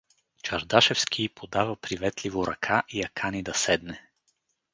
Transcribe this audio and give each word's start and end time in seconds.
Чардашевски 0.43 1.23
й 1.23 1.29
подава 1.29 1.75
приветливо 1.75 2.47
ръка 2.47 2.83
и 2.89 2.99
я 2.99 3.09
кани 3.09 3.43
да 3.43 3.53
седне. 3.53 4.07